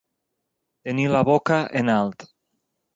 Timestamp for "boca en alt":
1.31-2.31